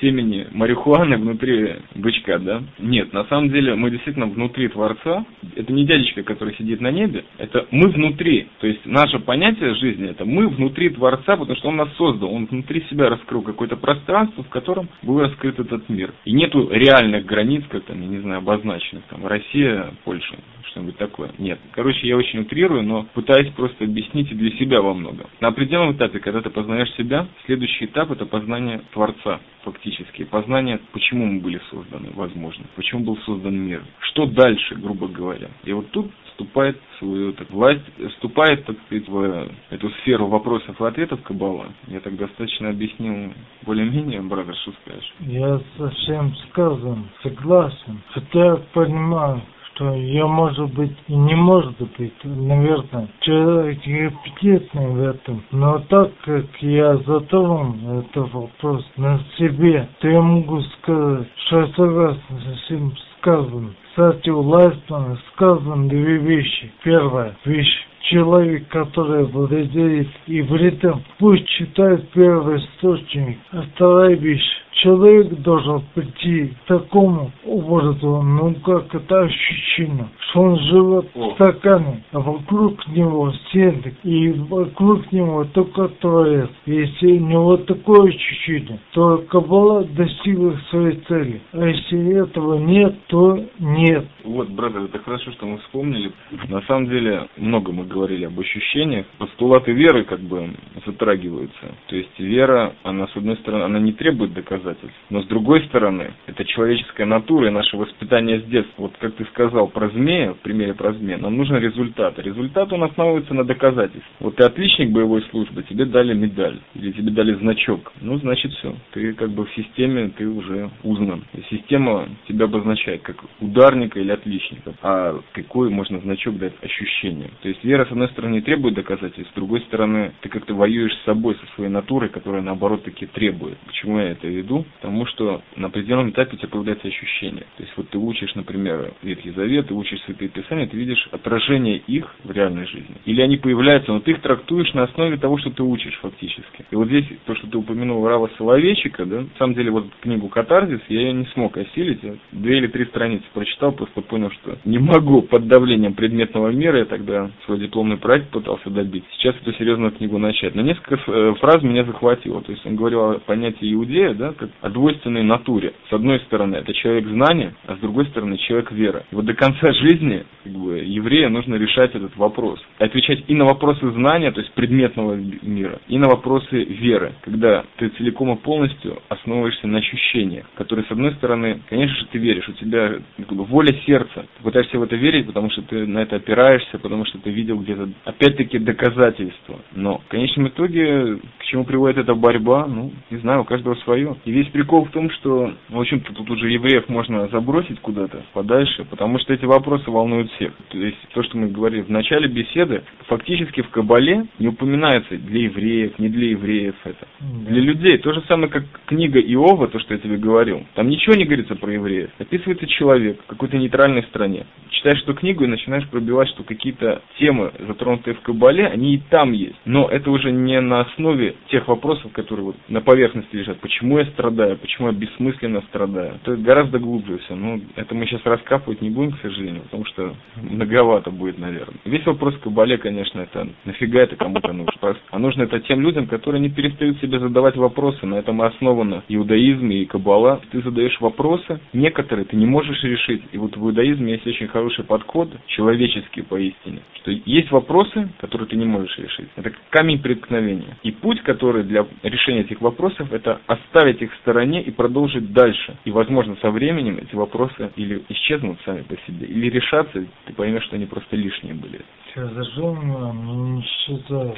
семени 0.01 0.47
марихуаны 0.53 1.17
внутри 1.17 1.77
бычка, 1.97 2.39
да? 2.39 2.63
Нет, 2.79 3.13
на 3.13 3.25
самом 3.25 3.51
деле 3.51 3.75
мы 3.75 3.91
действительно 3.91 4.27
внутри 4.27 4.69
Творца. 4.69 5.25
Это 5.57 5.73
не 5.73 5.85
дядечка, 5.85 6.23
который 6.23 6.55
сидит 6.57 6.81
на 6.81 6.93
небе, 6.93 7.25
это 7.39 7.67
мы 7.73 7.89
внутри. 7.89 8.47
То 8.61 8.69
есть 8.69 8.87
наше 8.87 9.19
понятие 9.19 9.75
жизни, 9.75 10.09
это 10.11 10.25
мы 10.25 10.49
внутри 10.49 10.91
Творца, 10.91 11.37
потому 11.37 11.57
что 11.57 11.69
Он 11.69 11.77
нас 11.77 11.89
создал. 11.97 12.33
Он 12.33 12.47
внутри 12.47 12.85
себя 12.91 13.09
раскрыл 13.09 13.43
какое-то 13.43 13.77
пространство, 13.77 14.45
в 14.45 14.49
котором 14.49 14.89
был 15.03 15.21
раскрыт 15.21 15.59
этот 15.59 15.89
мир. 15.89 16.04
И 16.25 16.33
нету 16.33 16.69
реальных 16.71 17.25
границ, 17.27 17.65
как 17.69 17.85
там, 17.85 18.01
я 18.01 18.07
не 18.07 18.19
знаю, 18.19 18.39
обозначенных, 18.39 19.05
там, 19.05 19.27
Россия, 19.27 19.93
Польша, 20.05 20.37
что-нибудь 20.71 20.97
такое. 20.97 21.31
Нет. 21.39 21.59
Короче, 21.73 22.07
я 22.07 22.17
очень 22.17 22.41
утрирую, 22.41 22.83
но 22.83 23.05
пытаюсь 23.15 23.51
просто 23.55 23.85
объяснить 23.85 24.31
и 24.33 24.35
для 24.35 24.51
себя 24.53 24.83
во 24.83 24.95
многом. 24.95 25.27
На 25.41 25.49
определенном 25.49 25.93
этапе, 25.93 26.19
когда 26.19 26.41
ты 26.41 26.51
познаешь 26.51 26.93
себя, 26.95 27.29
следующий 27.47 27.87
этап 27.87 28.11
это 28.11 28.27
познание 28.27 28.83
Творца 28.93 29.41
фактически, 29.63 30.25
познание, 30.25 30.81
почему 30.93 31.27
мы 31.27 31.41
были 31.41 31.61
созданы, 31.71 32.11
возможно, 32.15 32.65
почему 32.77 33.05
был 33.05 33.17
создан 33.19 33.57
мир, 33.57 33.83
что 34.01 34.27
дальше, 34.27 34.75
грубо 34.75 35.09
говоря. 35.09 35.49
И 35.65 35.73
вот 35.73 35.91
тут 35.91 36.11
вступает 36.35 36.77
в 36.77 36.99
свою 36.99 37.33
так, 37.33 37.51
власть, 37.51 37.83
вступает, 38.11 38.65
так 38.67 38.77
сказать, 38.87 39.09
в 39.09 39.49
эту 39.71 39.91
сферу 40.01 40.27
вопросов 40.27 40.81
и 40.81 40.85
ответов 40.85 41.23
Кабала. 41.23 41.67
Я 41.87 42.01
так 42.01 42.17
достаточно 42.17 42.71
объяснил 42.71 43.33
более-менее, 43.63 44.21
брат, 44.23 44.47
что 44.57 44.73
скажешь? 44.83 45.15
Я 45.21 45.61
совсем 45.79 46.35
сказан, 46.51 47.07
согласен. 47.23 48.01
Хотя 48.13 48.57
понимаю, 48.73 49.43
что 49.75 49.95
я, 49.95 50.27
может 50.27 50.73
быть, 50.75 50.97
и 51.09 51.15
не 51.15 51.35
может 51.35 51.77
быть, 51.99 52.15
наверное, 52.25 53.09
человек 53.21 53.81
компетентный 53.83 54.87
в 54.87 55.01
этом. 55.03 55.43
Но 55.51 55.79
так 55.89 56.13
как 56.25 56.47
я 56.61 56.97
затронул 56.99 58.01
этот 58.01 58.33
вопрос 58.33 58.85
на 58.97 59.21
себе, 59.37 59.89
то 60.01 60.09
я 60.09 60.21
могу 60.21 60.61
сказать, 60.61 61.29
что 61.47 61.61
я 61.61 61.67
согласен 61.69 62.41
со 62.45 62.55
всем 62.65 62.93
сказанным. 63.25 63.75
Кстати, 63.89 64.29
у 64.29 64.41
Лайсмана 64.43 65.19
сказаны 65.33 65.89
две 65.89 66.19
вещи. 66.19 66.71
Первая 66.83 67.35
вещь 67.45 67.87
человек, 68.11 68.69
который 68.69 69.25
владеет 69.25 70.09
ивритом, 70.27 71.03
пусть 71.19 71.47
читает 71.49 72.09
первый 72.11 72.59
источник. 72.59 73.39
А 73.53 73.63
вторая 73.75 74.15
вещь, 74.15 74.45
человек 74.83 75.29
должен 75.41 75.83
прийти 75.95 76.49
к 76.49 76.69
такому 76.69 77.31
образу, 77.45 78.23
ну 78.23 78.55
как 78.65 78.95
это 78.95 79.23
ощущение, 79.23 80.09
что 80.19 80.41
он 80.43 80.59
живет 80.59 81.07
в 81.15 81.35
стакане, 81.35 82.05
а 82.13 82.21
вокруг 82.21 82.87
него 82.89 83.33
стены, 83.33 83.95
и 84.03 84.31
вокруг 84.33 85.11
него 85.13 85.45
только 85.45 85.89
Творец. 86.01 86.51
Если 86.67 87.19
у 87.19 87.27
него 87.27 87.57
такое 87.57 88.09
ощущение, 88.09 88.79
то 88.93 89.25
Каббала 89.29 89.85
достигла 89.85 90.59
своей 90.71 90.97
цели. 91.09 91.41
А 91.53 91.67
если 91.67 92.23
этого 92.23 92.59
нет, 92.59 92.95
то 93.09 93.43
нет. 93.59 94.07
Вот, 94.25 94.49
брат, 94.51 94.75
это 94.75 94.99
хорошо, 94.99 95.31
что 95.33 95.47
мы 95.47 95.59
вспомнили. 95.59 96.13
На 96.49 96.61
самом 96.63 96.89
деле, 96.89 97.29
много 97.37 97.73
мы 97.73 97.85
говорили 97.95 98.25
об 98.25 98.39
ощущениях. 98.39 99.07
Постулаты 99.19 99.73
веры 99.73 100.05
как 100.05 100.21
бы 100.21 100.51
затрагиваются. 100.85 101.75
То 101.87 101.97
есть 101.97 102.19
вера, 102.19 102.75
она 102.83 103.07
с 103.07 103.17
одной 103.17 103.37
стороны, 103.37 103.65
она 103.65 103.79
не 103.79 103.93
требует 103.93 104.35
доказательств, 104.35 104.99
но 105.11 105.23
с 105.23 105.27
другой 105.27 105.65
стороны, 105.67 106.13
это 106.27 106.45
человеческая 106.45 107.07
натура 107.07 107.47
и 107.47 107.51
наше 107.51 107.77
воспитание 107.77 108.41
с 108.41 108.45
детства. 108.45 108.83
Вот 108.83 108.97
как 108.99 109.15
ты 109.15 109.25
сказал 109.27 109.69
про 109.69 109.89
змея, 109.91 110.33
в 110.33 110.39
примере 110.39 110.75
про 110.75 110.93
змея, 110.93 111.19
нам 111.19 111.37
нужен 111.37 111.57
результат. 111.57 112.19
Результат 112.19 112.73
он 112.73 112.83
основывается 112.83 113.35
на 113.35 113.45
доказательствах. 113.45 114.05
Вот 114.21 114.37
ты 114.37 114.45
отличник 114.45 114.91
боевой 114.91 115.23
службы, 115.31 115.63
тебе 115.63 115.85
дали 115.85 116.15
медаль 116.15 116.59
или 116.75 116.93
тебе 116.93 117.11
дали 117.13 117.35
значок. 117.35 117.93
Ну, 118.01 118.19
значит 118.19 118.53
все. 118.53 118.75
Ты 118.93 119.13
как 119.15 119.31
бы 119.31 119.47
в 119.47 119.55
системе, 119.55 120.11
ты 120.17 120.27
уже 120.27 120.71
узнан. 120.83 121.25
И 121.35 121.43
система 121.51 122.09
тебя 122.27 122.47
обозначает 122.47 123.03
как 123.03 123.17
ударника 123.41 124.01
или 124.01 124.11
отличника. 124.11 124.75
А 124.83 125.21
какой 125.33 125.71
можно 125.71 126.01
значок 126.01 126.37
дать 126.39 126.55
ощущение. 126.63 127.31
То 127.43 127.49
есть 127.49 127.63
вера, 127.65 127.84
с 127.87 127.91
одной 127.91 128.09
стороны, 128.09 128.41
требует 128.43 128.75
доказательств, 128.75 129.33
с 129.33 129.35
другой 129.35 129.61
стороны, 129.63 130.13
ты 130.21 130.29
как-то 130.29 130.55
воюешь 130.55 130.95
с 130.95 131.05
собой, 131.05 131.37
со 131.37 131.55
своей 131.55 131.71
натурой, 131.71 132.11
которая 132.11 132.43
наоборот 132.43 132.85
таки 132.85 133.07
требует. 133.07 133.59
Почему 133.67 133.99
я 133.99 134.11
это 134.11 134.27
веду? 134.27 134.65
Потому 134.81 135.07
что 135.07 135.43
на 135.57 135.69
определенном 135.69 136.11
этапе 136.11 136.37
у 136.37 136.39
тебя 136.39 136.49
появляется 136.49 136.89
ощущение. 136.89 137.47
То 137.57 137.63
есть 137.63 137.73
вот 137.77 137.89
ты 137.89 137.99
учишь, 137.99 138.35
например, 138.35 138.93
Ветхий 139.03 139.31
Завет, 139.31 139.69
ты 139.69 139.75
учишь 139.75 140.01
Святые 140.03 140.29
Писания, 140.29 140.67
ты 140.67 140.77
видишь 140.77 141.09
отражение 141.11 141.79
их 141.79 142.15
в 142.25 142.31
реальной 142.31 142.67
жизни. 142.67 142.97
Или 143.05 143.21
они 143.21 143.37
появляются, 143.37 143.93
но 143.93 144.01
ты 144.01 144.13
их 144.13 144.21
трактуешь 144.21 144.73
на 144.75 144.85
основе 144.85 145.17
того, 145.17 145.39
что 145.39 145.51
ты 145.51 145.63
учишь 145.63 145.99
фактически. 146.01 146.65
И 146.71 146.77
вот 146.77 146.89
здесь 146.89 147.07
то, 147.27 147.35
что 147.35 147.47
ты 147.47 147.57
упомянул 147.57 148.07
Рава 148.07 148.31
Соловейчика, 148.37 149.05
да, 149.05 149.21
на 149.21 149.29
самом 149.39 149.55
деле 149.55 149.71
вот 149.71 149.87
книгу 150.01 150.29
«Катарзис» 150.29 150.81
я 150.89 151.01
ее 151.01 151.13
не 151.13 151.27
смог 151.27 151.57
осилить. 151.57 152.03
Я 152.03 152.15
две 152.33 152.59
или 152.59 152.67
три 152.67 152.85
страницы 152.87 153.25
прочитал, 153.33 153.73
просто 153.73 154.01
понял, 154.03 154.31
что 154.31 154.59
не 154.65 154.79
могу 154.79 155.23
под 155.23 155.47
давлением 155.47 155.95
предметного 155.95 156.49
мира, 156.49 156.79
я 156.79 156.85
тогда 156.85 157.31
свой 157.45 157.59
дипломный 157.75 157.97
проект 157.97 158.31
пытался 158.31 158.71
добить. 158.71 159.03
Сейчас 159.17 159.35
эту 159.43 159.53
серьезную 159.55 159.91
книгу 159.91 160.17
начать. 160.17 160.55
Но 160.55 160.63
несколько 160.63 160.95
э, 160.95 161.35
фраз 161.41 161.61
меня 161.63 161.83
захватило. 161.85 162.41
То 162.41 162.53
есть 162.53 162.65
он 162.65 162.77
говорил 162.77 163.01
о 163.01 163.19
понятии 163.19 163.73
иудея, 163.75 164.15
да, 164.15 164.33
как 164.33 164.51
о 164.61 164.71
двойственной 164.71 165.25
натуре. 165.25 165.73
С 165.91 165.93
одной 165.93 166.21
стороны, 166.21 166.55
это 166.55 166.73
человек 166.73 167.09
знания, 167.09 167.53
а 167.67 167.75
с 167.75 167.81
другой 167.81 168.07
стороны, 168.07 168.39
человек 168.39 168.71
вера. 168.71 169.05
И 169.11 169.15
вот 169.15 169.25
до 169.25 169.35
конца 169.35 169.73
жизни 169.73 170.25
как 170.45 170.53
бы, 170.53 170.79
еврея 170.79 171.29
нужно 171.29 171.57
решать 171.57 171.97
этот 171.97 172.17
вопрос. 172.17 172.61
Отвечать 172.79 173.25
и 173.27 173.35
на 173.35 173.45
вопросы 173.45 173.91
знания, 173.91 174.31
то 174.31 174.41
есть 174.41 174.53
предметного 174.53 175.15
мира, 175.15 175.81
и 175.89 175.99
на 175.99 176.09
вопросы 176.09 176.63
веры, 176.63 177.15
когда 177.23 177.65
ты 177.79 177.89
целиком 177.89 178.33
и 178.35 178.37
полностью 178.37 179.03
основываешься 179.09 179.67
на 179.67 179.79
ощущениях, 179.79 180.47
которые, 180.55 180.87
с 180.87 180.93
одной 180.93 181.13
стороны, 181.15 181.61
конечно 181.69 181.97
же, 181.97 182.07
ты 182.13 182.19
веришь, 182.19 182.49
у 182.49 182.53
тебя 182.53 182.99
как 183.17 183.33
бы, 183.33 183.45
воля 183.45 183.75
сердца, 183.85 184.27
ты 184.37 184.45
пытаешься 184.45 184.79
в 184.79 184.83
это 184.85 184.95
верить, 184.95 185.27
потому 185.27 185.51
что 185.51 185.63
ты 185.63 185.87
на 185.87 185.99
это 185.99 186.17
опираешься, 186.17 186.79
потому 186.79 187.05
что 187.05 187.19
ты 187.19 187.31
видел 187.31 187.54
где-то, 187.59 187.89
опять-таки, 188.05 188.59
доказательства. 188.59 189.61
Но 189.73 189.99
в 189.99 190.09
конечном 190.09 190.49
итоге, 190.49 191.19
к 191.45 191.47
чему 191.47 191.65
приводит 191.65 191.99
эта 191.99 192.15
борьба, 192.15 192.67
ну, 192.67 192.91
не 193.11 193.19
знаю, 193.19 193.43
у 193.43 193.45
каждого 193.45 193.75
свое. 193.77 194.17
И 194.25 194.33
весь 194.33 194.49
прикол 194.49 194.87
в 194.87 194.91
том, 194.91 195.11
что, 195.11 195.53
в 195.69 195.79
общем-то, 195.79 196.15
тут 196.15 196.31
уже 196.31 196.51
евреев 196.51 196.89
можно 196.89 197.29
забросить 197.29 197.81
куда-то 197.81 198.23
подальше, 198.33 198.85
потому 198.85 199.19
что 199.19 199.35
эти 199.35 199.45
вопросы 199.45 199.91
волнуют 199.91 200.31
всех. 200.33 200.53
То 200.71 200.79
есть, 200.79 200.97
то, 201.13 201.23
что 201.23 201.37
мы 201.37 201.49
говорили 201.49 201.83
в 201.83 201.91
начале 201.91 202.29
беседы, 202.29 202.83
фактически 203.07 203.61
в 203.61 203.69
Кабале 203.69 204.27
не 204.39 204.49
упоминается 204.49 205.17
для 205.19 205.43
евреев, 205.43 205.99
не 205.99 206.09
для 206.09 206.31
евреев 206.31 206.75
это. 206.85 207.07
Для 207.21 207.61
людей. 207.61 207.99
То 207.99 208.13
же 208.13 208.23
самое, 208.23 208.49
как 208.49 208.65
книга 208.87 209.21
Иова, 209.21 209.69
то, 209.69 209.79
что 209.81 209.95
я 209.95 210.01
тебе 210.01 210.17
говорил. 210.17 210.65
Там 210.75 210.89
ничего 210.89 211.15
не 211.15 211.25
говорится 211.25 211.57
про 211.57 211.73
евреев. 211.73 212.11
Описывается 212.19 212.67
человек 212.67 213.21
в 213.23 213.27
какой-то 213.27 213.59
нейтральной 213.59 214.03
стране. 214.05 214.47
Читаешь 214.71 215.03
эту 215.03 215.15
книгу 215.15 215.45
и 215.45 215.49
начинаешь 215.49 215.87
пробивать, 215.89 216.29
что 216.29 216.43
какие-то 216.43 217.03
темы, 217.19 217.53
затронутые 217.67 218.15
в 218.15 218.21
Кабале, 218.21 218.67
они 218.67 218.95
и 218.95 219.03
там 219.11 219.33
есть. 219.33 219.57
Но 219.65 219.89
это 219.89 220.11
уже 220.11 220.33
не 220.33 220.61
на 220.61 220.81
основе 220.81 221.34
тех 221.49 221.67
вопросов, 221.69 222.13
которые 222.13 222.47
вот 222.47 222.57
на 222.69 222.81
поверхности 222.81 223.35
лежат. 223.37 223.59
Почему 223.61 223.99
я 223.99 224.07
страдаю, 224.07 224.57
почему 224.59 224.89
я 224.89 224.95
бессмысленно 224.95 225.63
страдаю. 225.69 226.15
Это 226.23 226.37
гораздо 226.37 226.79
глубже 226.79 227.19
все. 227.19 227.35
Но 227.35 227.61
это 227.77 227.95
мы 227.95 228.07
сейчас 228.07 228.25
раскапывать 228.25 228.83
не 228.83 228.91
будем, 228.91 229.13
к 229.13 229.21
сожалению, 229.21 229.63
потому 229.63 229.85
что 229.87 230.15
многовато 230.37 231.11
будет, 231.11 231.39
наверное. 231.39 231.79
Весь 231.85 232.05
вопрос 232.07 232.37
Кабале, 232.39 232.79
конечно, 232.79 233.21
это 233.21 233.49
нафига 233.65 234.01
это 234.01 234.17
кому-то 234.17 234.53
нужно. 234.53 234.73
А 235.11 235.19
нужно 235.19 235.43
это 235.43 235.61
тем 235.61 235.81
людям, 235.81 236.07
которые 236.07 236.41
не 236.41 236.51
перестают 236.51 236.99
себе 237.01 237.19
задавать 237.19 237.57
вопросы. 237.57 238.05
На 238.07 238.17
этом 238.17 238.41
основано 238.43 239.03
иудаизм 239.09 239.69
и 239.71 239.85
Кабала. 239.85 240.41
Ты 240.51 240.63
задаешь 240.63 241.01
вопросы, 241.01 241.61
некоторые 241.73 242.25
ты 242.25 242.37
не 242.37 242.47
можешь 242.47 242.83
решить. 242.83 243.23
И 243.33 243.39
вот 243.39 243.57
в 243.57 243.61
иудаизме 243.65 244.13
есть 244.13 244.27
очень 244.27 244.49
хороший 244.49 244.85
подход, 244.85 245.31
человеческий 245.47 246.23
поистине, 246.23 246.81
что 247.01 247.11
есть 247.11 247.51
вопросы, 247.51 248.09
которые 248.21 248.49
ты 248.49 248.57
не 248.57 248.67
можешь 248.67 248.97
решить. 248.99 249.29
Это 249.37 249.53
камень 249.71 250.01
преткновения. 250.01 250.77
И 250.83 250.91
путь, 250.91 251.23
который 251.25 251.65
для 251.65 251.87
решения 252.03 252.43
этих 252.43 252.61
вопросов, 252.61 253.13
это 253.13 253.41
оставить 253.47 254.01
их 254.03 254.13
в 254.13 254.17
стороне 254.19 254.63
и 254.63 254.71
продолжить 254.71 255.33
дальше. 255.33 255.77
И, 255.85 255.91
возможно, 255.91 256.37
со 256.41 256.51
временем 256.51 256.99
эти 256.99 257.15
вопросы 257.15 257.71
или 257.77 258.05
исчезнут 258.09 258.59
сами 258.65 258.83
по 258.83 258.97
себе, 259.07 259.27
или 259.27 259.51
решатся, 259.51 260.05
ты 260.27 260.33
поймешь, 260.35 260.65
что 260.65 260.77
они 260.77 260.87
просто 260.87 261.17
лишние 261.17 261.55
были. 261.55 261.81
К 262.13 262.15
сожалению, 262.15 263.13
не 263.55 263.63
считаю. 263.63 264.35